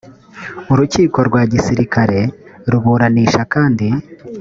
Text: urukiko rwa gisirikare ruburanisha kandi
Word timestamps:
urukiko 0.71 1.17
rwa 1.27 1.41
gisirikare 1.51 2.19
ruburanisha 2.71 3.41
kandi 3.53 3.87